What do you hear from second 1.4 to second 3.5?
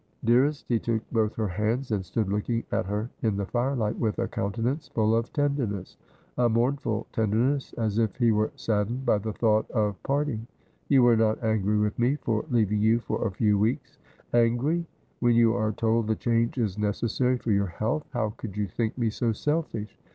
hands, and stood looking at her in the